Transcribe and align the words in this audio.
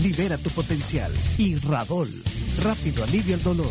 Libera 0.00 0.38
tu 0.38 0.48
potencial 0.50 1.12
y 1.36 1.56
Radol. 1.56 2.08
Rápido 2.62 3.04
alivia 3.04 3.34
el 3.34 3.42
dolor. 3.42 3.70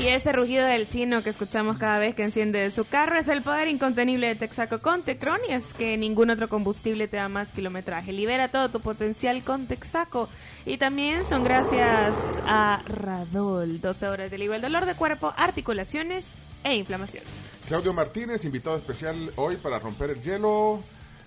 Y 0.00 0.08
ese 0.08 0.32
rugido 0.32 0.66
del 0.66 0.88
chino 0.88 1.22
que 1.22 1.30
escuchamos 1.30 1.78
cada 1.78 1.98
vez 1.98 2.14
que 2.14 2.22
enciende 2.22 2.70
su 2.70 2.84
carro 2.84 3.18
es 3.18 3.26
el 3.26 3.42
poder 3.42 3.68
incontenible 3.68 4.28
de 4.28 4.34
Texaco 4.34 4.80
con 4.80 5.02
Tecron 5.02 5.40
y 5.48 5.52
es 5.52 5.72
que 5.74 5.96
ningún 5.96 6.30
otro 6.30 6.48
combustible 6.48 7.08
te 7.08 7.16
da 7.16 7.28
más 7.28 7.52
kilometraje. 7.52 8.12
Libera 8.12 8.48
todo 8.48 8.68
tu 8.68 8.80
potencial 8.80 9.42
con 9.42 9.66
Texaco. 9.66 10.28
Y 10.66 10.76
también 10.76 11.28
son 11.28 11.42
gracias 11.42 12.14
a 12.46 12.82
Radol. 12.86 13.80
12 13.80 14.08
horas 14.08 14.30
de 14.30 14.36
alivio 14.36 14.54
el 14.54 14.62
dolor 14.62 14.84
de 14.84 14.94
cuerpo, 14.94 15.32
articulaciones 15.36 16.32
e 16.62 16.76
inflamación. 16.76 17.24
Claudio 17.66 17.92
Martínez, 17.92 18.44
invitado 18.44 18.76
especial 18.76 19.32
hoy 19.36 19.56
para 19.56 19.78
romper 19.78 20.10
el 20.10 20.22
hielo. 20.22 20.80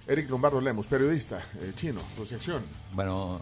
Eric 0.08 0.30
Lombardo 0.30 0.62
Lemos, 0.62 0.88
periodista 0.88 1.42
eh, 1.62 1.74
chino, 1.76 2.02
asociación. 2.16 2.64
Bueno, 2.94 3.42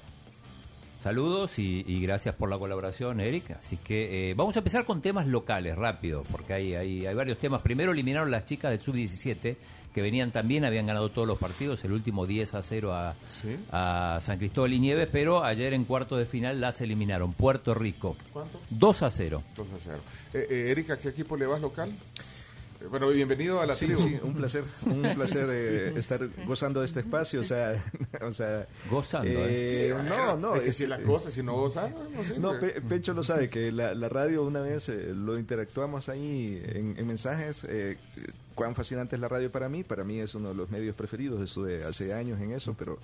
saludos 1.02 1.60
y, 1.60 1.84
y 1.88 2.02
gracias 2.02 2.36
por 2.36 2.50
la 2.50 2.58
colaboración, 2.58 3.20
Eric. 3.20 3.52
Así 3.52 3.78
que 3.78 4.32
eh, 4.32 4.34
vamos 4.36 4.56
a 4.56 4.60
empezar 4.60 4.86
con 4.86 5.02
temas 5.02 5.28
locales, 5.28 5.76
rápido, 5.78 6.24
porque 6.32 6.54
hay, 6.54 6.74
hay, 6.76 7.06
hay 7.06 7.16
varios 7.16 7.38
temas. 7.38 7.62
Primero 7.62 7.92
eliminaron 7.92 8.32
las 8.32 8.46
chicas 8.46 8.72
del 8.72 8.80
Sub-17, 8.82 9.56
que 9.94 10.02
venían 10.04 10.30
también, 10.32 10.66
habían 10.66 10.86
ganado 10.86 11.10
todos 11.10 11.28
los 11.28 11.40
partidos, 11.40 11.84
el 11.84 11.92
último 11.94 12.28
10 12.28 12.54
a 12.54 12.62
0 12.62 12.94
a, 12.94 13.16
Sí. 13.42 13.58
a 13.72 14.20
San 14.22 14.38
Cristóbal 14.38 14.74
y 14.74 14.80
Nieves, 14.80 15.10
pero 15.12 15.44
ayer 15.44 15.74
en 15.74 15.84
cuarto 15.86 16.16
de 16.16 16.26
final 16.26 16.62
las 16.62 16.80
eliminaron. 16.82 17.34
Puerto 17.34 17.74
Rico, 17.74 18.16
¿Cuánto? 18.32 18.60
2 18.70 19.04
a 19.04 19.10
0. 19.10 19.42
2 19.58 19.68
a 19.68 19.78
0. 19.84 19.98
Eh, 20.36 20.48
eh, 20.50 20.68
Erika, 20.72 20.94
¿a 20.94 20.98
qué 20.98 21.10
equipo 21.10 21.36
le 21.38 21.48
vas 21.48 21.60
local? 21.60 21.92
Eh, 22.82 22.86
bueno, 22.90 23.08
bienvenido 23.10 23.60
a 23.60 23.66
la 23.66 23.76
Sí, 23.76 23.86
tribu. 23.88 24.02
sí, 24.04 24.20
un 24.24 24.34
placer, 24.34 24.64
un 24.86 25.02
placer 25.16 25.48
eh, 25.52 25.94
estar 25.98 26.22
gozando 26.46 26.80
de 26.80 26.86
este 26.86 27.02
espacio, 27.02 27.42
o 27.42 27.44
sea, 27.44 27.84
o 28.22 28.32
sea, 28.32 28.68
Gozando, 28.90 29.30
eh, 29.32 29.94
Sí, 29.98 30.04
no, 30.10 30.38
no, 30.38 30.56
es 30.56 30.62
que 30.62 30.70
es- 30.70 30.78
si 30.78 30.88
las 30.88 31.00
cosas, 31.02 31.34
si 31.34 31.44
no 31.44 31.54
gozan, 31.56 31.94
no 32.16 32.24
sé. 32.24 32.40
No, 32.40 32.60
Pe- 32.60 32.82
Pecho 32.82 33.14
lo 33.14 33.24
sabe, 33.24 33.50
que 33.50 33.72
la, 33.72 33.94
la 33.94 34.08
radio 34.10 34.44
una 34.44 34.62
vez 34.62 34.90
eh, 34.90 35.14
lo 35.14 35.38
interactuamos 35.38 36.10
ahí 36.10 36.62
en, 36.66 36.96
en 36.98 37.08
mensajes. 37.08 37.66
eh, 37.68 37.98
cuán 38.56 38.76
fascinante 38.76 39.16
es 39.16 39.22
la 39.22 39.28
radio 39.30 39.50
para 39.52 39.70
mí. 39.70 39.84
Para 39.84 40.04
mí 40.04 40.20
es 40.20 40.36
uno 40.36 40.50
de 40.50 40.56
los 40.56 40.70
medios 40.70 40.94
preferidos. 40.96 41.42
Estuve 41.42 41.82
hace 41.84 42.14
años 42.14 42.40
en 42.42 42.52
eso, 42.52 42.76
pero 42.78 42.98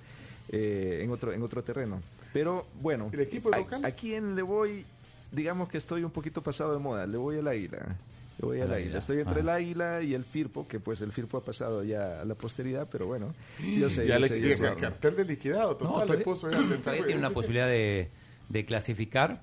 eh, 0.50 1.00
en 1.02 1.10
otro 1.10 1.32
en 1.32 1.42
otro 1.42 1.62
terreno. 1.62 2.02
Pero 2.34 2.66
bueno, 2.82 3.08
¿El 3.12 3.20
equipo 3.20 3.52
a, 3.54 3.58
local? 3.58 3.84
a 3.84 3.90
quién 3.92 4.36
le 4.36 4.42
voy? 4.42 4.84
Digamos 5.32 5.68
que 5.70 5.78
estoy 5.78 6.04
un 6.04 6.10
poquito 6.10 6.42
pasado 6.42 6.72
de 6.74 6.78
moda. 6.78 7.06
Le 7.06 7.16
voy 7.16 7.38
al 7.38 7.48
águila. 7.48 7.96
Le 8.38 8.46
voy 8.46 8.56
al 8.60 8.64
águila. 8.64 8.76
Águila, 8.76 8.98
Estoy 8.98 9.18
entre 9.18 9.32
ajá. 9.32 9.40
el 9.40 9.48
águila 9.48 10.02
y 10.02 10.14
el 10.14 10.24
Firpo, 10.24 10.68
que 10.68 10.78
pues 10.80 11.00
el 11.00 11.12
Firpo 11.12 11.38
ha 11.38 11.44
pasado 11.44 11.82
ya 11.84 12.20
a 12.20 12.24
la 12.24 12.34
posteridad, 12.34 12.88
pero 12.90 13.06
bueno, 13.06 13.34
yo 13.78 13.88
sé. 13.88 14.06
ya 14.08 14.14
yo 14.14 14.20
le 14.20 14.28
sé, 14.28 14.40
yo 14.40 14.66
el 14.66 14.76
cartel 14.76 15.16
de 15.16 15.24
liquidado, 15.24 15.76
total, 15.76 15.92
No, 15.92 15.98
le 16.00 16.04
todavía, 16.06 16.24
puso 16.24 16.50
ya 16.50 16.58
el 16.58 16.78
todavía 16.80 17.04
tiene 17.06 17.20
una 17.20 17.30
posibilidad 17.30 17.66
de, 17.66 18.10
de 18.48 18.64
clasificar 18.64 19.40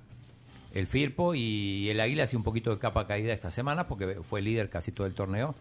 el 0.74 0.88
Firpo 0.88 1.36
y 1.36 1.88
el 1.90 2.00
Águila 2.00 2.24
hace 2.24 2.36
un 2.36 2.44
poquito 2.44 2.72
de 2.72 2.80
capa 2.80 3.06
caída 3.06 3.32
esta 3.32 3.52
semana 3.52 3.88
porque 3.88 4.20
fue 4.28 4.42
líder 4.42 4.70
casi 4.70 4.92
todo 4.92 5.06
el 5.08 5.14
torneo. 5.14 5.54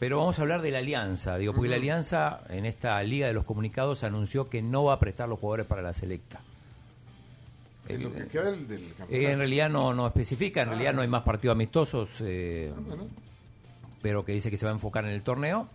Pero 0.00 0.18
vamos 0.18 0.38
a 0.38 0.42
hablar 0.42 0.62
de 0.62 0.70
la 0.70 0.78
Alianza, 0.78 1.38
digo, 1.38 1.52
porque 1.52 1.68
la 1.68 1.76
Alianza 1.76 2.40
en 2.48 2.66
esta 2.66 3.02
Liga 3.02 3.26
de 3.26 3.32
los 3.32 3.44
Comunicados 3.44 4.04
anunció 4.04 4.48
que 4.48 4.62
no 4.62 4.84
va 4.84 4.94
a 4.94 5.00
prestar 5.00 5.28
los 5.28 5.40
jugadores 5.40 5.66
para 5.66 5.82
la 5.82 5.92
selecta. 5.92 6.40
En 7.88 8.02
lo 8.02 8.12
que 8.12 8.26
queda 8.26 8.50
del, 8.50 8.68
del 8.68 8.80
campeonato. 8.96 9.12
Eh, 9.14 9.32
en 9.32 9.38
realidad 9.38 9.70
no, 9.70 9.94
no 9.94 10.06
especifica, 10.06 10.62
en 10.62 10.68
realidad 10.68 10.92
no 10.94 11.02
hay 11.02 11.08
más 11.08 11.22
partidos 11.22 11.54
amistosos, 11.54 12.10
eh, 12.22 12.72
Ah, 12.76 12.80
bueno. 12.86 13.06
pero 14.02 14.24
que 14.24 14.32
dice 14.32 14.50
que 14.50 14.56
se 14.56 14.66
va 14.66 14.72
a 14.72 14.74
enfocar 14.74 15.04
en 15.04 15.10
el 15.12 15.22
torneo. 15.22 15.68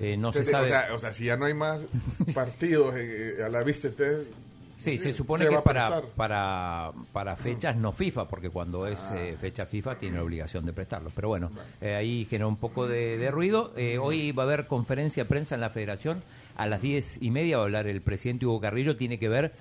Eh, 0.00 0.16
no 0.16 0.32
se 0.32 0.44
sabe. 0.44 0.66
O 0.66 0.68
sea, 0.68 0.94
o 0.94 0.98
sea, 0.98 1.12
si 1.12 1.24
ya 1.24 1.36
no 1.36 1.44
hay 1.44 1.54
más 1.54 1.80
partidos 2.34 2.94
eh, 2.96 3.36
a 3.44 3.48
la 3.48 3.62
vista, 3.62 3.88
entonces... 3.88 4.30
Sí, 4.76 4.98
se 4.98 5.10
¿qué 5.10 5.12
supone 5.12 5.46
que 5.48 5.58
para, 5.60 6.00
para, 6.16 6.90
para 7.12 7.36
fechas 7.36 7.76
no 7.76 7.92
FIFA, 7.92 8.26
porque 8.26 8.50
cuando 8.50 8.86
es 8.88 8.98
Ah. 9.10 9.16
eh, 9.22 9.36
fecha 9.40 9.64
FIFA 9.64 9.96
tiene 9.96 10.16
la 10.16 10.24
obligación 10.24 10.66
de 10.66 10.72
prestarlos. 10.72 11.12
Pero 11.14 11.28
bueno, 11.28 11.52
ahí 11.80 12.26
generó 12.28 12.48
un 12.48 12.56
poco 12.56 12.88
de, 12.88 13.16
de 13.16 13.30
ruido. 13.30 13.72
Hoy 14.00 14.32
va 14.32 14.42
a 14.42 14.46
haber 14.46 14.66
conferencia 14.66 15.22
de 15.22 15.28
prensa 15.28 15.54
en 15.54 15.60
la 15.60 15.70
federación. 15.70 16.22
A 16.56 16.66
las 16.66 16.82
diez 16.82 17.18
y 17.22 17.30
media 17.30 17.58
va 17.58 17.62
a 17.62 17.66
hablar 17.66 17.86
el 17.86 18.00
presidente 18.00 18.44
Hugo 18.46 18.60
Carrillo. 18.60 18.96
Tiene 18.96 19.18
que 19.20 19.28
ver 19.28 19.52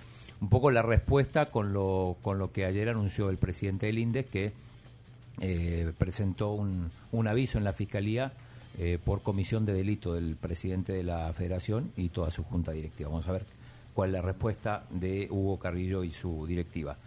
un 0.41 0.49
poco 0.49 0.71
la 0.71 0.81
respuesta 0.81 1.51
con 1.51 1.71
lo, 1.71 2.17
con 2.21 2.39
lo 2.39 2.51
que 2.51 2.65
ayer 2.65 2.89
anunció 2.89 3.29
el 3.29 3.37
presidente 3.37 3.85
del 3.85 3.99
INDES, 3.99 4.25
que 4.25 4.51
eh, 5.39 5.91
presentó 5.97 6.51
un, 6.51 6.91
un 7.11 7.27
aviso 7.27 7.57
en 7.59 7.63
la 7.63 7.73
Fiscalía 7.73 8.33
eh, 8.79 8.97
por 9.03 9.21
comisión 9.21 9.65
de 9.65 9.73
delito 9.73 10.13
del 10.13 10.35
presidente 10.35 10.93
de 10.93 11.03
la 11.03 11.31
Federación 11.33 11.91
y 11.95 12.09
toda 12.09 12.31
su 12.31 12.43
junta 12.43 12.71
directiva. 12.71 13.09
Vamos 13.09 13.27
a 13.27 13.33
ver 13.33 13.45
cuál 13.93 14.09
es 14.09 14.13
la 14.13 14.21
respuesta 14.21 14.83
de 14.89 15.27
Hugo 15.29 15.59
Carrillo 15.59 16.03
y 16.03 16.11
su 16.11 16.47
directiva. 16.47 16.97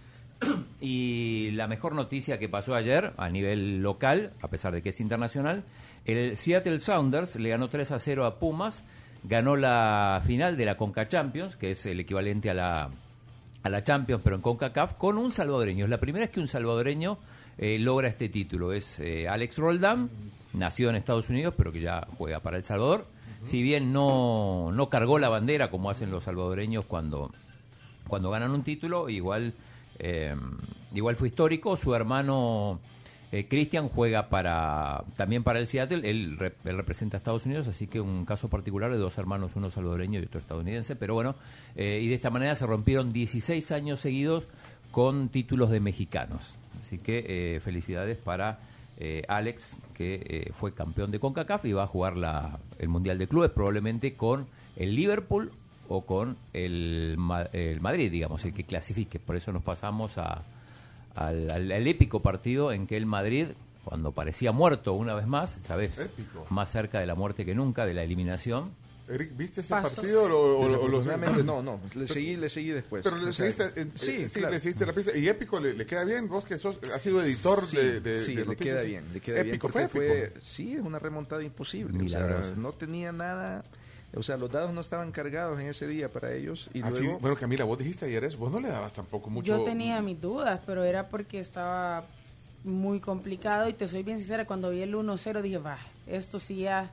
Y 0.81 1.51
la 1.53 1.67
mejor 1.67 1.95
noticia 1.95 2.39
que 2.39 2.49
pasó 2.49 2.75
ayer 2.75 3.15
a 3.17 3.31
nivel 3.31 3.83
local, 3.83 4.33
a 4.43 4.49
pesar 4.49 4.75
de 4.75 4.83
que 4.83 4.91
es 4.91 5.01
internacional, 5.01 5.65
el 6.05 6.37
Seattle 6.37 6.81
Sounders 6.81 7.37
le 7.37 7.49
ganó 7.49 7.69
3 7.69 7.93
a 7.93 7.99
0 7.99 8.27
a 8.27 8.39
Pumas, 8.39 8.85
ganó 9.23 9.57
la 9.57 10.23
final 10.27 10.59
de 10.59 10.67
la 10.67 10.77
Conca 10.77 11.09
Champions, 11.09 11.57
que 11.57 11.71
es 11.71 11.87
el 11.87 12.01
equivalente 12.01 12.51
a 12.51 12.55
la, 12.55 12.91
a 13.65 13.71
la 13.71 13.83
Champions, 13.83 14.21
pero 14.23 14.37
en 14.37 14.43
CONCACAF, 14.43 14.95
con 14.95 15.17
un 15.17 15.33
salvadoreño. 15.33 15.87
Es 15.87 15.91
la 15.91 15.99
primera 15.99 16.27
vez 16.27 16.33
que 16.33 16.39
un 16.39 16.49
salvadoreño 16.49 17.19
eh, 17.57 17.79
logra 17.79 18.09
este 18.09 18.29
título. 18.29 18.75
Es 18.75 19.01
eh, 19.01 19.27
Alex 19.27 19.57
Roldán, 19.59 20.11
nacido 20.53 20.91
en 20.91 20.97
Estados 20.97 21.31
Unidos, 21.31 21.55
pero 21.57 21.73
que 21.73 21.81
ya 21.81 22.07
juega 22.19 22.41
para 22.41 22.59
El 22.59 22.65
Salvador. 22.65 23.07
Si 23.43 23.63
bien 23.63 23.93
no, 23.93 24.71
no 24.73 24.89
cargó 24.91 25.19
la 25.19 25.31
bandera 25.31 25.71
como 25.71 25.91
hacen 25.91 26.11
los 26.11 26.25
salvadoreños 26.25 26.85
cuando, 26.85 27.31
cuando 28.07 28.31
ganan 28.31 28.51
un 28.51 28.63
título, 28.63 29.09
igual, 29.09 29.55
eh, 29.99 30.37
igual 30.95 31.17
fue 31.17 31.29
histórico. 31.29 31.79
Su 31.79 31.95
hermano 31.95 32.81
eh, 33.33 33.47
Christian 33.49 33.89
juega 33.89 34.29
para 34.29 35.05
también 35.17 35.43
para 35.43 35.59
el 35.59 35.67
Seattle, 35.67 36.09
él, 36.09 36.39
él 36.65 36.77
representa 36.77 37.17
a 37.17 37.19
Estados 37.19 37.47
Unidos, 37.47 37.69
así 37.69 37.87
que 37.87 38.01
un 38.01 38.25
caso 38.25 38.49
particular 38.49 38.91
de 38.91 38.99
dos 38.99 39.19
hermanos, 39.19 39.53
uno 39.57 39.71
salvadoreño 39.71 40.21
y 40.21 40.25
otro 40.25 40.41
estadounidense, 40.41 40.97
pero 40.97 41.15
bueno, 41.15 41.35
eh, 41.77 42.01
y 42.03 42.09
de 42.09 42.15
esta 42.15 42.31
manera 42.31 42.55
se 42.55 42.67
rompieron 42.67 43.13
16 43.13 43.73
años 43.73 44.01
seguidos 44.01 44.47
con 44.91 45.29
títulos 45.29 45.71
de 45.71 45.81
mexicanos. 45.81 46.55
Así 46.79 46.99
que 46.99 47.25
eh, 47.27 47.61
felicidades 47.61 48.17
para 48.19 48.61
eh, 48.97 49.25
Alex, 49.27 49.77
que 49.93 50.23
eh, 50.25 50.53
fue 50.55 50.73
campeón 50.73 51.11
de 51.11 51.19
CONCACAF 51.19 51.65
y 51.65 51.73
va 51.73 51.83
a 51.83 51.87
jugar 51.89 52.17
la, 52.17 52.61
el 52.79 52.89
Mundial 52.89 53.19
de 53.19 53.27
Clubes 53.27 53.51
probablemente 53.51 54.15
con 54.15 54.47
el 54.77 54.95
Liverpool 54.95 55.51
o 55.89 56.03
con 56.03 56.37
el, 56.53 57.19
el 57.53 57.81
Madrid, 57.81 58.11
digamos, 58.13 58.45
el 58.45 58.55
que 58.55 58.63
clasifique. 58.63 59.19
Por 59.19 59.35
eso 59.35 59.53
nos 59.53 59.65
pasamos 59.65 60.17
a, 60.19 60.43
al, 61.15 61.51
al- 61.51 61.73
al 61.73 61.87
épico 61.87 62.21
partido 62.21 62.73
en 62.73 62.87
que 62.87 62.97
el 62.97 63.07
Madrid, 63.07 63.49
cuando 63.85 64.13
parecía 64.13 64.53
muerto 64.53 64.95
una 64.95 65.15
vez 65.15 65.27
más, 65.27 65.57
esta 65.57 65.77
vez 65.77 65.99
Épico. 65.99 66.47
más 66.51 66.71
cerca 66.71 67.01
de 67.01 67.07
la 67.07 67.15
muerte 67.15 67.45
que 67.45 67.55
nunca, 67.55 67.87
de 67.87 67.95
la 67.95 68.03
eliminación, 68.03 68.71
Eric, 69.07 69.37
¿viste 69.37 69.61
ese 69.61 69.69
Pasó. 69.69 69.97
partido 69.97 70.23
o, 70.25 70.29
o- 70.29 70.61
o- 70.61 70.65
o 70.85 70.89
lo 70.89 70.97
Desafortunadamente, 70.99 71.43
no, 71.45 71.63
no, 71.63 71.79
le 71.95 72.09
seguí, 72.09 72.37
le 72.37 72.49
seguí 72.49 72.71
después. 72.71 73.03
Pero 73.05 73.19
le 73.19 73.29
O 73.29 73.33
sea, 73.35 73.51
seguiste, 73.53 73.79
en- 73.83 73.93
sí, 73.99 74.13
eh, 74.13 74.29
sí, 74.31 74.39
claro. 74.39 74.55
le 74.55 74.61
seguiste 74.61 74.87
la 74.87 74.93
pista. 74.95 75.15
Y 75.15 75.29
épico, 75.29 75.61
¿le, 75.61 75.75
le 75.75 75.85
queda 75.85 76.05
bien? 76.05 76.27
Vos 76.27 76.47
que 76.47 76.59
sos, 76.59 76.79
has 76.91 77.03
sido 77.03 77.23
editor 77.23 77.61
sí, 77.61 77.77
de, 77.77 78.01
de, 78.01 78.17
sí, 78.17 78.35
de 78.35 78.47
le 78.47 78.57
queda 78.57 78.81
bien, 78.83 79.05
le 79.13 79.21
queda 79.21 79.43
bien. 79.43 79.49
épico, 79.57 79.69
porque 79.69 79.89
fue 79.89 80.23
épico. 80.25 80.39
sí, 80.41 80.73
es 80.73 80.81
una 80.81 80.99
remontada 80.99 81.43
imposible. 81.43 82.03
o 82.03 82.09
sea, 82.09 82.55
no 82.57 82.73
tenía 82.73 83.13
nada, 83.13 83.63
o 84.17 84.23
sea, 84.23 84.37
los 84.37 84.51
dados 84.51 84.73
no 84.73 84.81
estaban 84.81 85.13
cargados 85.13 85.61
en 85.61 85.69
ese 85.69 85.87
día 85.87 86.11
para 86.11 86.33
ellos 86.33 86.69
y 86.73 86.83
Así, 86.83 87.01
luego 87.03 87.17
Ah, 87.17 87.19
bueno, 87.21 87.37
Camila, 87.37 87.65
vos 87.65 87.79
dijiste 87.79 88.07
ayer 88.07 88.25
eso. 88.25 88.39
Vos 88.39 88.53
no 88.53 88.61
le 88.61 88.69
dabas 88.69 88.93
tampoco 88.93 89.31
mucho. 89.31 89.57
Yo 89.57 89.65
tenía 89.65 90.01
mis 90.03 90.21
dudas, 90.21 90.61
pero 90.67 90.85
era 90.85 91.09
porque 91.09 91.41
estaba 91.41 92.05
muy 92.65 92.99
complicado 92.99 93.69
y 93.69 93.75
te 93.75 93.87
soy 93.87 94.03
bien 94.03 94.19
sincera, 94.19 94.47
cuando 94.47 94.71
vi 94.71 94.81
el 94.81 94.95
1-0 94.95 95.43
dije, 95.43 95.59
va, 95.59 95.77
esto 96.07 96.39
sí 96.39 96.61
ya 96.61 96.91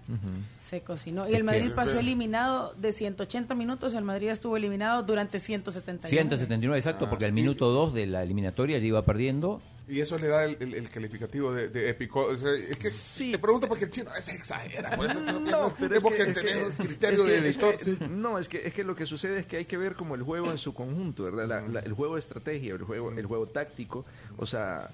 se 0.62 0.81
cocinó. 0.81 1.27
Y 1.29 1.33
el 1.33 1.44
Madrid 1.45 1.71
pasó 1.73 1.97
eliminado 1.97 2.73
de 2.73 2.91
180 2.91 3.56
minutos, 3.56 3.94
el 3.94 4.03
Madrid 4.03 4.29
estuvo 4.29 4.57
eliminado 4.57 5.03
durante 5.03 5.39
171. 5.39 6.09
179 6.09 6.77
exacto, 6.77 7.09
porque 7.09 7.25
al 7.25 7.31
minuto 7.31 7.69
2 7.69 7.94
de 7.94 8.06
la 8.06 8.21
eliminatoria 8.24 8.77
ya 8.79 8.85
iba 8.85 9.01
perdiendo 9.03 9.62
Y 9.91 9.99
eso 9.99 10.17
le 10.17 10.27
da 10.29 10.45
el, 10.45 10.55
el- 10.61 10.73
el 10.75 10.89
calificativo 10.89 11.53
de, 11.53 11.67
de 11.67 11.89
épico. 11.89 12.21
O 12.21 12.38
sea, 12.38 12.51
es 12.53 12.77
que 12.77 12.89
Sí. 12.89 13.33
te 13.33 13.39
pregunto 13.39 13.67
porque 13.67 13.83
el 13.85 13.91
chino 13.91 14.09
a 14.09 14.13
veces 14.13 14.35
exagera. 14.35 14.95
Por 14.95 15.05
eso 15.07 15.19
No, 15.41 15.73
pero 15.77 15.95
es 15.95 16.01
porque 16.01 16.23
que, 16.23 16.29
es 16.29 16.33
tenés 16.35 16.53
que- 16.53 16.63
un 16.65 16.71
criterio 16.88 17.23
de 17.25 17.38
editor. 17.39 17.75
sí. 17.77 17.97
No, 18.09 18.39
es 18.39 18.47
que, 18.47 18.65
es 18.65 18.73
que 18.73 18.83
lo 18.85 18.95
que 18.95 19.05
sucede 19.05 19.39
es 19.41 19.45
que 19.45 19.57
hay 19.57 19.65
que 19.65 19.77
ver 19.77 19.95
como 19.95 20.15
el 20.15 20.23
juego 20.23 20.49
en 20.49 20.57
su 20.57 20.73
conjunto, 20.73 21.23
¿verdad? 21.23 21.45
La- 21.47 21.67
la- 21.67 21.79
el 21.81 21.91
juego 21.93 22.13
de 22.15 22.21
estrategia, 22.21 22.73
el 22.73 22.83
juego, 22.83 23.11
el 23.11 23.25
juego 23.25 23.47
táctico. 23.47 24.05
O 24.38 24.45
sea, 24.45 24.89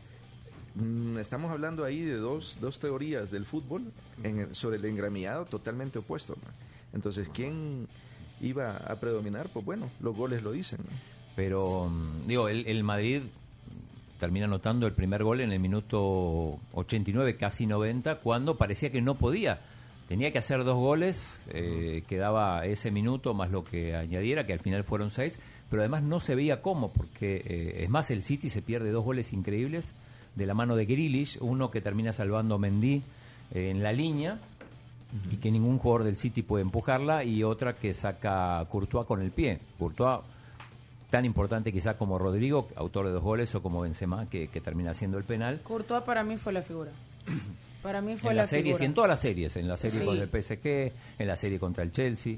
mm, 0.76 1.20
estamos 1.20 1.52
hablando 1.52 1.84
ahí 1.84 2.02
de 2.02 2.16
dos, 2.16 2.58
dos 2.60 2.80
teorías 2.80 3.30
del 3.30 3.46
fútbol 3.46 3.84
en 4.24 4.40
el- 4.40 4.56
sobre 4.56 4.78
el 4.78 4.86
engramillado 4.86 5.46
totalmente 5.46 6.00
opuesto. 6.00 6.36
¿no? 6.44 6.50
Entonces, 6.94 7.28
¿quién 7.34 7.88
iba 8.42 8.78
a 8.78 8.96
predominar? 9.00 9.50
Pues 9.54 9.64
bueno, 9.64 9.92
los 10.00 10.16
goles 10.16 10.42
lo 10.42 10.52
dicen. 10.52 10.80
¿no? 10.84 10.92
Pero, 11.36 11.86
mm, 11.86 12.26
digo, 12.28 12.50
el, 12.50 12.66
el 12.68 12.84
Madrid 12.84 13.22
termina 14.20 14.46
anotando 14.46 14.88
el 14.88 14.94
primer 14.94 15.24
gol 15.24 15.42
en 15.42 15.52
el 15.52 15.60
minuto 15.60 16.58
89, 16.74 17.38
casi 17.38 17.66
90, 17.66 18.16
cuando 18.18 18.58
parecía 18.58 18.92
que 18.92 19.02
no 19.02 19.16
podía. 19.16 19.60
Tenía 20.08 20.32
que 20.32 20.38
hacer 20.38 20.64
dos 20.64 20.78
goles, 20.78 21.42
eh, 21.50 22.04
quedaba 22.08 22.66
ese 22.66 22.92
minuto 22.92 23.34
más 23.34 23.52
lo 23.52 23.66
que 23.66 23.96
añadiera, 23.96 24.46
que 24.46 24.54
al 24.54 24.60
final 24.60 24.84
fueron 24.84 25.12
seis, 25.12 25.38
pero 25.70 25.82
además 25.82 26.02
no 26.04 26.20
se 26.20 26.36
veía 26.36 26.62
cómo, 26.62 26.92
porque 26.94 27.44
eh, 27.46 27.84
es 27.84 27.90
más, 27.90 28.10
el 28.10 28.24
City 28.24 28.50
se 28.50 28.62
pierde 28.62 28.92
dos 28.92 29.04
goles 29.04 29.34
increíbles 29.34 29.94
de 30.36 30.46
la 30.46 30.54
mano 30.54 30.76
de 30.76 30.86
Grealish, 30.86 31.38
uno 31.42 31.72
que 31.72 31.82
termina 31.82 32.14
salvando 32.14 32.56
a 32.56 32.58
Mendy 32.58 33.02
eh, 33.54 33.70
en 33.70 33.84
la 33.84 33.92
línea, 33.92 34.40
y 35.32 35.38
que 35.38 35.52
ningún 35.52 35.78
jugador 35.78 36.06
del 36.06 36.16
City 36.16 36.42
puede 36.42 36.64
empujarla 36.64 37.24
y 37.24 37.44
otra 37.44 37.74
que 37.74 37.94
saca 37.94 38.66
Courtois 38.70 39.06
con 39.08 39.22
el 39.22 39.32
pie. 39.32 39.60
Courtois 39.78 40.20
tan 41.10 41.26
importante 41.26 41.72
quizá 41.72 41.96
como 41.98 42.18
Rodrigo, 42.20 42.68
autor 42.76 43.06
de 43.08 43.12
dos 43.14 43.24
goles, 43.24 43.54
o 43.56 43.62
como 43.62 43.82
Benzema, 43.82 44.30
que, 44.30 44.48
que 44.50 44.62
termina 44.62 44.92
haciendo 44.92 45.18
el 45.18 45.24
penal. 45.24 45.62
Courtois 45.64 46.04
para 46.04 46.24
mí 46.24 46.38
fue 46.38 46.54
la 46.54 46.62
figura. 46.62 46.92
Para 47.84 48.02
mí 48.02 48.18
fue 48.18 48.32
En 48.32 48.38
la 48.38 48.46
series 48.46 48.78
figura. 48.78 48.86
en 48.86 48.94
todas 48.96 49.08
las 49.10 49.20
series, 49.22 49.56
en 49.56 49.68
la 49.68 49.78
serie 49.78 50.00
Sí. 50.00 50.06
con 50.06 50.18
el 50.18 50.28
PSG, 50.28 50.92
en 51.20 51.28
la 51.28 51.36
serie 51.38 51.60
contra 51.60 51.84
el 51.84 51.92
Chelsea. 51.92 52.36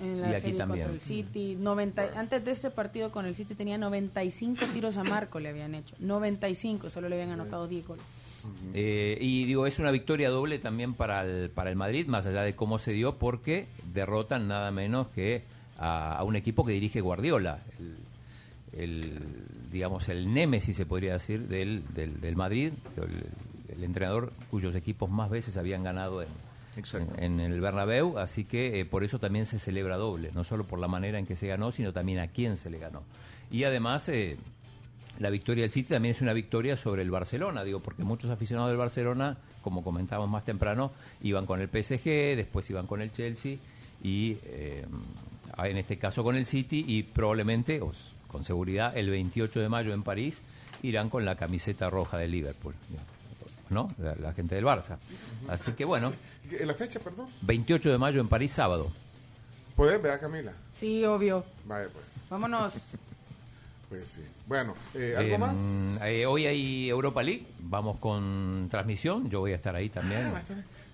En 0.00 0.20
la 0.20 0.32
y 0.32 0.34
aquí 0.34 0.52
también. 0.52 0.88
contra 0.88 0.92
el 0.94 1.00
City. 1.00 1.56
90, 1.58 2.10
antes 2.18 2.44
de 2.44 2.50
ese 2.50 2.70
partido 2.70 3.10
con 3.12 3.24
el 3.24 3.34
City 3.34 3.54
tenía 3.54 3.78
95 3.78 4.66
tiros 4.74 4.96
a 4.98 5.04
marco 5.04 5.38
le 5.40 5.48
habían 5.50 5.74
hecho. 5.76 5.94
95, 6.00 6.90
solo 6.90 7.08
le 7.08 7.14
habían 7.14 7.30
anotado 7.30 7.68
10 7.68 7.86
goles. 7.86 8.04
Eh, 8.74 9.16
y 9.20 9.44
digo, 9.44 9.66
es 9.66 9.78
una 9.78 9.92
victoria 9.92 10.28
doble 10.30 10.58
también 10.58 10.94
para 10.94 11.22
el, 11.24 11.48
para 11.48 11.70
el 11.70 11.76
Madrid, 11.76 12.06
más 12.08 12.26
allá 12.26 12.42
de 12.42 12.54
cómo 12.56 12.78
se 12.80 12.92
dio, 12.92 13.14
porque 13.16 13.66
derrotan 13.94 14.48
nada 14.48 14.72
menos 14.72 15.06
que 15.08 15.44
a, 15.82 16.16
a 16.16 16.24
un 16.24 16.36
equipo 16.36 16.64
que 16.64 16.72
dirige 16.72 17.00
Guardiola, 17.00 17.58
el, 17.78 17.96
el, 18.80 19.20
digamos, 19.70 20.08
el 20.08 20.32
némesis, 20.32 20.76
se 20.76 20.86
podría 20.86 21.14
decir, 21.14 21.48
del, 21.48 21.82
del, 21.92 22.20
del 22.20 22.36
Madrid, 22.36 22.72
el, 22.96 23.76
el 23.76 23.84
entrenador 23.84 24.32
cuyos 24.50 24.74
equipos 24.74 25.10
más 25.10 25.28
veces 25.30 25.56
habían 25.56 25.82
ganado 25.82 26.22
en, 26.22 26.28
en 27.18 27.40
el 27.40 27.60
Bernabéu, 27.60 28.18
así 28.18 28.44
que 28.44 28.80
eh, 28.80 28.84
por 28.84 29.04
eso 29.04 29.18
también 29.18 29.46
se 29.46 29.58
celebra 29.58 29.96
doble, 29.96 30.30
no 30.32 30.44
solo 30.44 30.64
por 30.64 30.78
la 30.78 30.88
manera 30.88 31.18
en 31.18 31.26
que 31.26 31.36
se 31.36 31.48
ganó, 31.48 31.72
sino 31.72 31.92
también 31.92 32.20
a 32.20 32.28
quién 32.28 32.56
se 32.56 32.70
le 32.70 32.78
ganó. 32.78 33.02
Y 33.50 33.64
además, 33.64 34.08
eh, 34.08 34.38
la 35.18 35.30
victoria 35.30 35.62
del 35.62 35.70
City 35.70 35.90
también 35.90 36.14
es 36.14 36.22
una 36.22 36.32
victoria 36.32 36.76
sobre 36.76 37.02
el 37.02 37.10
Barcelona, 37.10 37.64
digo, 37.64 37.80
porque 37.80 38.04
muchos 38.04 38.30
aficionados 38.30 38.70
del 38.70 38.78
Barcelona, 38.78 39.36
como 39.60 39.84
comentábamos 39.84 40.30
más 40.30 40.44
temprano, 40.44 40.92
iban 41.22 41.44
con 41.44 41.60
el 41.60 41.68
PSG, 41.68 42.36
después 42.36 42.68
iban 42.70 42.86
con 42.86 43.02
el 43.02 43.12
Chelsea 43.12 43.56
y 44.02 44.38
eh, 44.44 44.84
en 45.58 45.76
este 45.76 45.98
caso 45.98 46.22
con 46.24 46.36
el 46.36 46.46
City 46.46 46.84
y 46.86 47.02
probablemente, 47.02 47.80
o 47.80 47.92
con 48.28 48.44
seguridad, 48.44 48.96
el 48.96 49.10
28 49.10 49.60
de 49.60 49.68
mayo 49.68 49.92
en 49.92 50.02
París 50.02 50.38
irán 50.82 51.10
con 51.10 51.24
la 51.24 51.36
camiseta 51.36 51.90
roja 51.90 52.18
de 52.18 52.28
Liverpool, 52.28 52.74
¿no? 53.70 53.88
La, 53.98 54.14
la 54.16 54.32
gente 54.32 54.54
del 54.54 54.64
Barça. 54.64 54.96
Así 55.48 55.72
que 55.72 55.84
bueno, 55.84 56.12
¿En 56.50 56.66
la 56.68 56.74
fecha, 56.74 56.98
perdón? 57.00 57.28
28 57.42 57.90
de 57.92 57.98
mayo 57.98 58.20
en 58.20 58.28
París, 58.28 58.52
sábado. 58.52 58.90
¿Puedes 59.76 60.02
ver, 60.02 60.18
Camila? 60.20 60.52
Sí, 60.72 61.04
obvio. 61.04 61.44
Vaya, 61.66 61.88
pues. 61.92 62.04
Vámonos. 62.30 62.72
Pues 63.88 64.08
sí. 64.08 64.22
Bueno, 64.46 64.74
eh, 64.94 65.14
¿algo 65.18 65.34
Eh, 65.34 65.38
más? 65.38 65.54
eh, 66.06 66.24
hoy 66.24 66.46
hay 66.46 66.88
Europa 66.88 67.22
League, 67.22 67.44
vamos 67.58 67.98
con 67.98 68.66
transmisión, 68.70 69.28
yo 69.28 69.40
voy 69.40 69.52
a 69.52 69.56
estar 69.56 69.76
ahí 69.76 69.90
también. 69.90 70.24
ahí. 70.34 70.42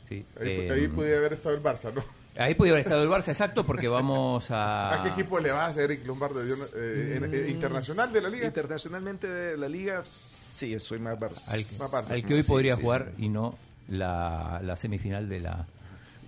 Sí, 0.09 0.27
Ahí, 0.41 0.49
eh, 0.49 0.71
ahí 0.73 0.89
podía 0.89 1.19
haber 1.19 1.35
estado 1.35 1.55
el 1.55 1.63
Barça, 1.63 1.95
¿no? 1.95 2.03
Ahí 2.39 2.55
podía 2.55 2.73
haber 2.73 2.85
estado 2.85 3.03
el 3.03 3.09
Barça, 3.09 3.29
exacto, 3.29 3.65
porque 3.67 3.89
vamos 3.89 4.51
a... 4.51 4.95
¿A 5.01 5.03
qué 5.03 5.09
equipo 5.11 5.39
le 5.41 5.51
vas, 5.51 5.77
Eric 5.77 6.07
Lombardo? 6.07 6.43
Eh, 6.45 7.21
eh, 7.33 7.47
¿Internacional 7.51 8.13
de 8.13 8.21
la 8.23 8.29
liga? 8.29 8.47
Internacionalmente 8.47 9.27
de 9.29 9.57
la 9.57 9.69
liga, 9.69 10.03
sí, 10.07 10.79
soy 10.79 10.99
más 10.99 11.19
Barça. 11.19 11.49
Al, 11.49 11.61
Más 11.61 11.93
Barça. 11.93 12.11
al 12.13 12.25
que 12.25 12.35
hoy 12.35 12.43
Sí, 12.43 12.49
podría 12.49 12.77
sí, 12.77 12.83
jugar 12.83 13.13
sí. 13.17 13.25
y 13.25 13.29
no 13.29 13.57
la, 13.89 14.61
la 14.63 14.77
semifinal 14.77 15.29
de 15.29 15.41
la, 15.41 15.67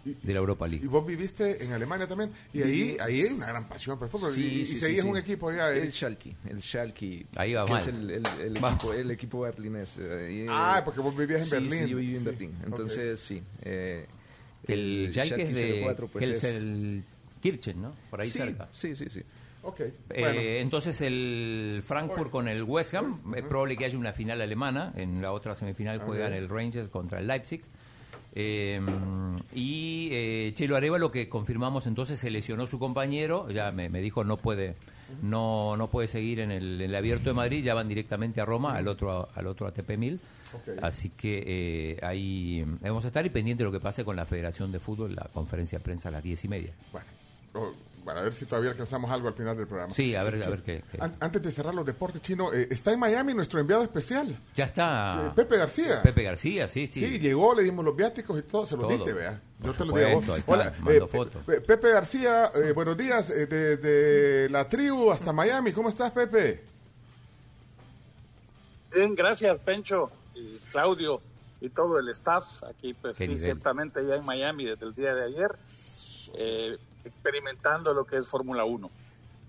de 0.04 0.32
la 0.32 0.38
Europa 0.40 0.66
Y 0.66 0.70
League. 0.72 0.86
vos 0.88 1.06
viviste 1.06 1.62
en 1.62 1.72
Alemania 1.72 2.06
también. 2.08 2.32
Y 2.54 2.62
ahí, 2.62 2.96
ahí 3.00 3.20
hay 3.22 3.32
una 3.32 3.46
gran 3.46 3.68
pasión 3.68 3.98
por 3.98 4.06
el 4.06 4.10
fútbol. 4.12 4.32
Sí, 4.32 4.40
y 4.40 4.60
y 4.62 4.66
sí, 4.66 4.76
sí, 4.78 5.00
sí. 5.00 5.06
un 5.06 5.16
equipo 5.18 5.50
allá, 5.50 5.70
El. 5.74 5.92
Schalke, 5.92 6.34
el 6.48 6.62
Schalke. 6.62 7.26
Ahí 7.36 7.52
va 7.54 7.66
que 7.66 7.72
mal. 7.72 7.82
es 7.82 7.88
el, 7.88 8.10
el- 8.10 8.26
el 8.40 8.56
equipo, 8.56 8.92
el 8.94 9.10
equipo 9.10 9.40
berlinés. 9.40 9.98
eh, 10.00 10.26
ahí, 10.30 10.46
Ah, 10.48 10.82
porque 10.84 11.00
vos 11.00 11.14
vivías 11.16 11.42
en 11.42 11.46
sí, 11.46 11.54
Berlín. 11.68 11.84
Sí, 11.84 11.90
yo 11.90 11.96
viví 11.98 12.12
en 12.14 12.18
Sí, 12.20 12.24
Berlín. 12.24 12.58
Entonces, 12.64 13.20
sí. 13.20 13.42
eh, 13.62 14.06
El 14.66 15.08
Schalke 15.12 15.42
es 15.42 15.54
de 15.56 15.80
04, 15.82 16.08
pues, 16.08 16.28
es- 16.28 16.44
el 16.44 17.02
Kirchen, 17.40 17.80
¿no? 17.82 17.92
Por 18.10 18.20
ahí 18.20 18.28
sí, 18.28 18.38
cerca. 18.38 18.68
Sí, 18.72 18.94
sí, 18.94 19.06
sí. 19.08 19.22
Ok. 19.62 19.80
Eh, 19.80 19.92
bueno, 20.20 20.40
entonces 20.40 21.00
el 21.02 21.82
Frankfurt 21.86 22.30
con 22.30 22.48
el 22.48 22.62
West 22.62 22.94
Ham, 22.94 23.20
es 23.36 23.42
probable 23.44 23.76
que 23.76 23.84
haya 23.84 23.98
una 23.98 24.12
final 24.12 24.40
alemana, 24.40 24.92
en 24.96 25.20
la 25.20 25.32
otra 25.32 25.54
semifinal 25.54 26.00
juegan 26.00 26.32
el 26.32 26.48
Rangers 26.48 26.88
contra 26.88 27.18
el 27.20 27.26
Leipzig. 27.26 27.62
Eh, 28.32 28.80
y 29.54 30.08
eh, 30.12 30.52
Chelo 30.54 30.76
Arevalo 30.76 31.10
que 31.10 31.28
confirmamos 31.28 31.88
entonces 31.88 32.20
se 32.20 32.30
lesionó 32.30 32.66
su 32.68 32.78
compañero, 32.78 33.50
ya 33.50 33.72
me, 33.72 33.88
me 33.88 34.00
dijo 34.00 34.22
no 34.22 34.36
puede 34.36 34.76
no 35.22 35.76
no 35.76 35.88
puede 35.88 36.08
seguir 36.08 36.40
en 36.40 36.50
el, 36.50 36.80
en 36.80 36.90
el 36.90 36.94
abierto 36.94 37.30
de 37.30 37.34
Madrid, 37.34 37.62
ya 37.62 37.74
van 37.74 37.88
directamente 37.88 38.40
a 38.40 38.44
Roma, 38.44 38.76
al 38.76 38.88
otro 38.88 39.28
al 39.34 39.46
otro 39.46 39.66
ATP 39.66 39.96
1000. 39.96 40.20
Ok. 40.52 40.82
Así 40.82 41.10
que 41.10 41.44
eh, 41.46 41.98
ahí 42.02 42.64
vamos 42.80 43.04
a 43.04 43.08
estar 43.08 43.24
y 43.24 43.30
pendiente 43.30 43.62
de 43.62 43.66
lo 43.66 43.72
que 43.72 43.80
pase 43.80 44.04
con 44.04 44.16
la 44.16 44.26
Federación 44.26 44.72
de 44.72 44.80
Fútbol, 44.80 45.14
la 45.14 45.28
conferencia 45.32 45.78
de 45.78 45.84
prensa 45.84 46.08
a 46.08 46.12
las 46.12 46.22
diez 46.22 46.44
y 46.44 46.48
media. 46.48 46.72
bueno. 46.92 47.89
Bueno, 48.04 48.20
a 48.20 48.22
ver 48.22 48.32
si 48.32 48.46
todavía 48.46 48.70
alcanzamos 48.70 49.10
algo 49.10 49.28
al 49.28 49.34
final 49.34 49.56
del 49.56 49.66
programa. 49.66 49.92
Sí, 49.92 50.14
a 50.14 50.22
ver, 50.22 50.42
a 50.42 50.48
ver 50.48 50.62
qué- 50.62 50.82
qué- 50.90 50.98
An- 51.00 51.16
Antes 51.20 51.42
de 51.42 51.52
cerrar 51.52 51.74
los 51.74 51.84
deportes 51.84 52.22
chinos, 52.22 52.54
eh, 52.54 52.66
está 52.70 52.92
en 52.92 52.98
Miami 52.98 53.34
nuestro 53.34 53.60
enviado 53.60 53.82
especial, 53.82 54.34
Ya 54.54 54.64
está 54.64 55.26
eh, 55.28 55.32
Pepe 55.36 55.56
García. 55.58 56.02
Pepe 56.02 56.22
García, 56.22 56.66
sí, 56.66 56.86
sí. 56.86 57.00
Sí. 57.06 57.18
llegó, 57.18 57.54
le 57.54 57.62
dimos 57.62 57.84
los 57.84 57.94
viáticos 57.94 58.38
y 58.38 58.42
todo, 58.42 58.64
se 58.66 58.74
los 58.76 58.86
Todo. 58.86 58.92
diste, 58.96 59.12
vea. 59.12 59.40
Yo 59.58 59.62
te 59.62 59.66
los 59.66 59.76
supuesto, 59.76 59.96
di 59.98 60.04
a 60.04 60.14
vos. 60.14 60.42
Hola, 60.46 60.72
mando 60.80 61.04
eh, 61.04 61.08
foto. 61.08 61.38
Pe- 61.40 61.60
Pepe 61.60 61.90
García, 61.90 62.50
eh, 62.54 62.72
buenos 62.72 62.96
días, 62.96 63.28
eh, 63.30 63.44
de, 63.46 63.76
de 63.76 64.48
la 64.48 64.66
tribu 64.68 65.10
hasta 65.10 65.32
Miami. 65.32 65.72
¿Cómo 65.72 65.90
estás, 65.90 66.10
Pepe? 66.12 66.64
Bien, 68.94 69.14
gracias, 69.14 69.58
Pencho 69.58 70.10
y 70.34 70.56
Claudio 70.70 71.20
y 71.60 71.68
todo 71.68 71.98
el 72.00 72.08
staff. 72.08 72.62
Aquí, 72.64 72.94
pues 72.94 73.18
sí, 73.18 73.38
ciertamente 73.38 74.04
ya 74.06 74.16
en 74.16 74.24
Miami 74.24 74.64
desde 74.64 74.86
el 74.86 74.94
día 74.94 75.14
de 75.14 75.24
ayer, 75.24 75.50
eh, 76.34 76.78
experimentando 77.04 77.92
lo 77.94 78.04
que 78.04 78.16
es 78.16 78.26
Fórmula 78.28 78.64
1. 78.64 78.90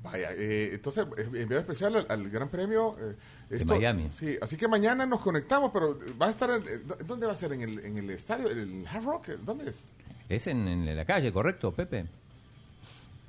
Vaya, 0.04 0.30
eh, 0.34 0.72
entonces, 0.74 1.06
eh, 1.18 1.30
enviado 1.34 1.60
especial 1.60 1.96
al, 1.96 2.06
al 2.10 2.30
Gran 2.30 2.50
Premio. 2.50 2.96
eh, 3.00 3.16
esto- 3.52 3.76
Miami. 3.76 4.10
Sí, 4.12 4.36
así 4.42 4.58
que 4.58 4.68
mañana 4.68 5.06
nos 5.06 5.20
conectamos, 5.22 5.70
pero 5.72 5.96
va 6.20 6.28
a 6.28 6.30
estar, 6.32 6.50
en- 6.50 6.68
eh, 6.68 6.80
¿dó- 6.86 6.98
¿dónde 7.06 7.28
va 7.28 7.34
a 7.34 7.36
ser? 7.36 7.54
¿En 7.54 7.62
el, 7.62 7.80
en 7.86 7.98
el 8.00 8.10
estadio? 8.10 8.50
¿El 8.50 8.84
Hard 8.92 9.04
Rock? 9.04 9.28
¿Dónde 9.46 9.70
es? 9.70 9.84
Es 10.28 10.48
en, 10.48 10.68
en 10.68 10.96
la 10.96 11.06
calle, 11.06 11.32
correcto, 11.32 11.72
Pepe. 11.72 12.08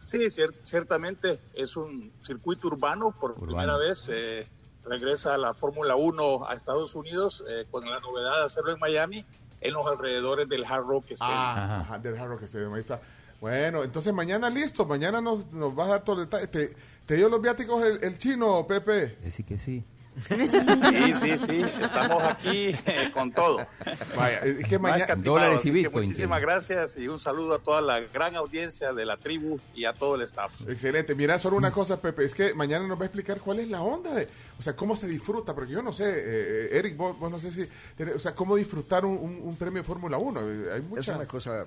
Sí, 0.05 0.19
cier- 0.31 0.55
ciertamente 0.65 1.39
es 1.55 1.77
un 1.77 2.11
circuito 2.21 2.69
urbano. 2.69 3.13
Por 3.13 3.33
Urbano. 3.33 3.47
primera 3.49 3.77
vez 3.77 4.09
eh, 4.13 4.47
regresa 4.85 5.37
la 5.39 5.55
Fórmula 5.55 5.95
1 5.97 6.45
a 6.49 6.55
Estados 6.55 6.95
Unidos 6.95 7.45
eh, 7.49 7.67
con 7.71 7.85
la 7.89 8.01
novedad 8.01 8.39
de 8.41 8.47
hacerlo 8.47 8.73
en 8.73 8.81
Miami, 8.81 9.25
en 9.61 9.73
los 9.75 9.87
alrededores 9.87 10.49
del 10.49 10.65
Hard 10.65 10.85
Rock 10.87 11.11
Stadium. 11.13 11.37
Ajá. 11.39 11.81
Ajá, 11.81 11.99
del 11.99 12.17
Hard 12.19 12.29
Rock 12.31 12.43
Stadium, 12.45 12.73
ahí 12.75 12.81
está. 12.81 13.01
Bueno, 13.43 13.83
entonces 13.83 14.13
mañana 14.15 14.49
listo, 14.49 14.87
mañana 14.87 15.21
nos, 15.21 15.51
nos 15.53 15.75
vas 15.75 15.89
a 15.89 15.91
dar 15.91 16.05
todo 16.05 16.21
el 16.23 16.27
detalle. 16.31 16.47
¿Te, 16.47 16.73
te 17.05 17.17
dio 17.17 17.29
los 17.29 17.43
viáticos 17.43 17.85
el, 17.85 17.99
el 18.05 18.17
chino, 18.17 18.65
Pepe? 18.69 19.17
Decir 19.21 19.45
que 19.45 19.59
sí. 19.59 19.83
Sí, 20.29 21.15
sí, 21.15 21.39
sí, 21.39 21.63
estamos 21.83 22.23
aquí 22.23 22.69
eh, 22.87 23.11
con 23.13 23.33
todo. 23.33 23.67
Vaya, 24.15 24.41
es 24.41 24.69
que 24.69 24.79
mañana... 24.79 25.17
Dólares 25.17 25.65
y 25.65 25.71
Bitcoin 25.71 26.05
Muchísimas 26.05 26.41
gracias 26.41 26.97
y 26.99 27.09
un 27.09 27.19
saludo 27.19 27.55
a 27.55 27.59
toda 27.61 27.81
la 27.81 27.99
gran 28.01 28.37
audiencia 28.37 28.93
de 28.93 29.07
la 29.07 29.17
tribu 29.17 29.59
y 29.75 29.87
a 29.87 29.93
todo 29.95 30.15
el 30.15 30.21
staff. 30.23 30.53
Excelente. 30.69 31.15
Mira, 31.17 31.39
solo 31.39 31.57
una 31.57 31.73
cosa, 31.73 32.01
Pepe, 32.01 32.27
es 32.27 32.35
que 32.35 32.53
mañana 32.55 32.87
nos 32.87 32.99
va 32.99 33.05
a 33.05 33.07
explicar 33.07 33.41
cuál 33.41 33.59
es 33.61 33.69
la 33.71 33.81
onda 33.83 34.15
de, 34.15 34.29
o 34.59 34.63
sea, 34.63 34.77
cómo 34.77 34.95
se 34.97 35.09
disfruta, 35.09 35.53
porque 35.55 35.73
yo 35.73 35.83
no 35.83 35.93
sé, 35.95 36.05
eh, 36.11 36.15
eh, 36.27 36.69
Eric, 36.79 36.97
vos, 36.97 37.19
vos 37.19 37.31
no 37.31 37.39
sé 37.41 37.51
si, 37.51 37.63
tenés- 37.99 38.15
o 38.15 38.21
sea, 38.21 38.35
cómo 38.37 38.55
disfrutar 38.55 39.05
un, 39.07 39.17
un- 39.17 39.41
un 39.43 39.57
premio 39.57 39.81
de 39.81 39.85
Fórmula 39.85 40.19
1. 40.19 40.41
Eh, 40.43 40.69
Hay 40.75 40.81
Es 40.81 40.89
mucha... 40.89 41.17
una 41.17 41.27
cosa... 41.27 41.65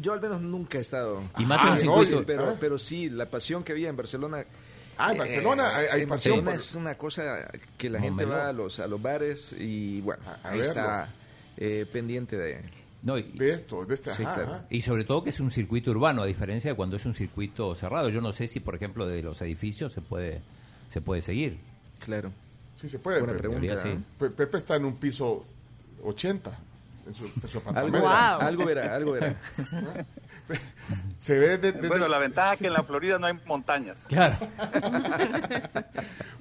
yo 0.00 0.12
al 0.12 0.20
menos 0.20 0.40
nunca 0.40 0.78
he 0.78 0.80
estado. 0.80 1.22
Y 1.38 1.44
más 1.46 1.60
Ah, 1.64 1.72
en 1.74 1.78
circuito. 1.80 2.16
oye, 2.16 2.24
pero, 2.26 2.48
Ah. 2.50 2.56
pero 2.58 2.78
sí, 2.78 3.08
la 3.10 3.26
pasión 3.26 3.62
que 3.64 3.72
había 3.72 3.88
en 3.88 3.96
Barcelona 3.96 4.44
Ah, 5.00 5.12
en 5.12 5.18
Barcelona 5.18 5.76
hay, 5.76 5.86
hay 5.92 6.02
en 6.02 6.08
pasión. 6.08 6.44
Barcelona 6.44 6.50
por- 6.50 6.54
es 6.60 6.74
una 6.74 6.94
cosa 6.96 7.48
que 7.76 7.88
la 7.88 7.98
No, 8.00 8.04
gente 8.04 8.24
va 8.24 8.48
a 8.48 8.52
los, 8.52 8.80
a 8.80 8.86
los 8.88 9.00
bares 9.00 9.54
y 9.56 10.00
bueno, 10.00 10.22
A- 10.26 10.48
a 10.48 10.50
ahí 10.50 10.58
verlo. 10.58 10.64
está 10.64 11.14
eh, 11.56 11.86
pendiente 11.92 12.36
de... 12.36 12.62
No, 13.02 13.16
y, 13.16 13.22
de 13.22 13.50
esto, 13.50 13.84
de 13.84 13.94
este. 13.94 14.10
Sí, 14.12 14.24
ajá, 14.24 14.34
claro. 14.34 14.52
ajá. 14.54 14.64
y 14.70 14.80
sobre 14.80 15.04
todo 15.04 15.22
que 15.22 15.30
es 15.30 15.38
un 15.38 15.52
circuito 15.52 15.92
urbano, 15.92 16.22
a 16.22 16.26
diferencia 16.26 16.72
de 16.72 16.76
cuando 16.76 16.96
es 16.96 17.06
un 17.06 17.14
circuito 17.14 17.72
cerrado. 17.76 18.08
Yo 18.08 18.20
no 18.20 18.32
sé 18.32 18.48
si, 18.48 18.58
por 18.58 18.74
ejemplo, 18.74 19.06
de 19.06 19.22
los 19.22 19.40
edificios 19.40 19.92
se 19.92 20.00
puede, 20.00 20.40
se 20.88 21.00
puede 21.00 21.22
seguir. 21.22 21.58
Claro. 22.04 22.32
Sí, 22.74 22.88
se 22.88 22.98
puede. 22.98 23.18
Buena 23.20 23.34
Pepe. 23.34 23.48
pregunta. 23.48 23.66
teoría, 23.74 23.82
sí. 23.82 23.88
¿eh? 23.90 23.98
Pe- 24.18 24.30
Pepe 24.30 24.58
está 24.58 24.74
en 24.74 24.84
un 24.84 24.96
piso 24.96 25.44
80 26.02 26.58
en 27.08 27.14
su, 27.14 27.24
en 27.24 27.48
su 27.48 27.58
Algo, 27.58 27.70
apartamento. 27.70 27.98
verá, 28.08 28.36
Wow. 28.38 28.46
algo 28.48 28.64
verá, 28.64 28.94
algo 28.94 29.12
verá. 29.12 29.36
Se 31.20 31.38
ve 31.38 31.58
de- 31.58 31.72
de- 31.72 31.88
Bueno, 31.88 32.04
de- 32.04 32.10
la 32.10 32.18
ventaja 32.18 32.54
es 32.54 32.58
que 32.60 32.66
en 32.68 32.72
la 32.72 32.82
Florida 32.82 33.18
no 33.18 33.26
hay 33.26 33.38
montañas. 33.46 34.06
Claro. 34.08 34.36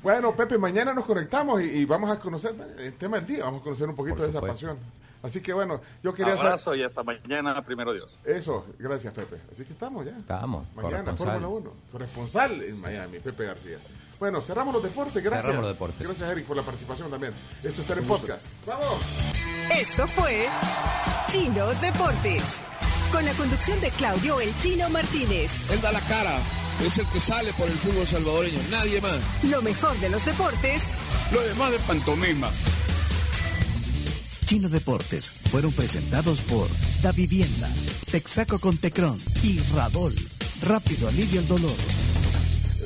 Bueno, 0.03 0.33
Pepe, 0.35 0.57
mañana 0.57 0.93
nos 0.93 1.05
conectamos 1.05 1.61
y, 1.61 1.65
y 1.65 1.85
vamos 1.85 2.09
a 2.09 2.17
conocer 2.19 2.53
el 2.79 2.93
tema 2.93 3.17
del 3.17 3.25
día, 3.25 3.43
vamos 3.43 3.59
a 3.61 3.63
conocer 3.63 3.89
un 3.89 3.95
poquito 3.95 4.23
de 4.23 4.29
esa 4.29 4.39
pasión. 4.39 4.77
Así 5.23 5.41
que 5.41 5.51
bueno, 5.51 5.81
yo 6.03 6.13
quería 6.13 6.33
saber 6.37 6.51
Abrazo 6.51 6.75
y 6.75 6.83
hasta 6.83 7.03
mañana, 7.03 7.61
primero 7.65 7.91
Dios. 7.93 8.21
eso. 8.23 8.65
Gracias, 8.79 9.13
Pepe. 9.13 9.37
Así 9.51 9.65
que 9.65 9.73
estamos 9.73 10.05
ya. 10.05 10.11
Estamos, 10.17 10.65
Mañana. 10.75 11.13
Fórmula 11.15 11.47
1. 11.47 11.73
Corresponsal 11.91 12.61
en 12.61 12.79
Miami, 12.79 13.19
Pepe 13.19 13.45
García. 13.47 13.79
Bueno, 14.19 14.41
cerramos 14.41 14.73
los 14.75 14.83
deportes. 14.83 15.21
Gracias. 15.21 15.41
Cerramos 15.45 15.65
los 15.65 15.73
deportes. 15.75 16.07
Gracias, 16.07 16.29
Eric, 16.31 16.45
por 16.45 16.55
la 16.55 16.63
participación 16.63 17.09
también. 17.11 17.33
Esto 17.63 17.81
está 17.81 17.95
en 17.95 18.05
podcast. 18.05 18.47
¡Vamos! 18.65 19.01
Esto 19.75 20.07
fue 20.07 20.47
Chino 21.29 21.67
Deportes. 21.81 22.41
Con 23.11 23.25
la 23.25 23.33
conducción 23.33 23.79
de 23.81 23.89
Claudio 23.91 24.39
El 24.39 24.57
Chino 24.59 24.89
Martínez. 24.89 25.51
Él 25.69 25.81
da 25.81 25.91
la 25.91 25.99
cara, 26.01 26.37
es 26.85 26.97
el 26.97 27.05
que 27.07 27.19
sale 27.19 27.51
por 27.53 27.67
el 27.67 27.77
fútbol 27.77 28.07
salvadoreño, 28.07 28.59
nadie 28.71 29.01
más. 29.01 29.19
Lo 29.43 29.61
mejor 29.61 29.97
de 29.99 30.09
los 30.09 30.23
deportes 30.25 30.81
Lo 31.31 31.41
demás 31.41 31.71
de 31.71 31.79
pantomima. 31.79 32.49
Chino 34.45 34.69
Deportes 34.69 35.29
fueron 35.51 35.73
presentados 35.73 36.41
por 36.41 36.69
Da 37.01 37.11
Vivienda, 37.11 37.69
Texaco 38.09 38.59
con 38.59 38.77
Tecron 38.77 39.19
y 39.43 39.59
Radol. 39.75 40.15
Rápido 40.65 41.09
alivio 41.09 41.41
el 41.41 41.47
dolor. 41.47 41.75